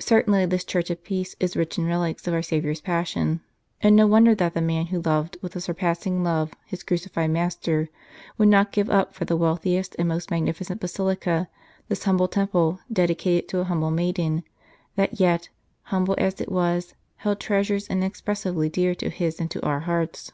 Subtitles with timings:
[0.00, 3.40] Certainly this Church of Peace is rich in relics of our Saviour s Passion,
[3.80, 7.88] and no wonder that the man who loved with a surpassing love his Crucified Master
[8.36, 9.28] would not give up for 203 St.
[9.28, 10.30] Charles Borromeo the wealthiest and most
[10.76, 11.48] magnificent basilica
[11.86, 14.42] this humble temple dedicated to a humble maiden,
[14.96, 15.50] that yet,
[15.82, 20.32] humble as it was, held treasures inex pressibly dear to his and to our hearts.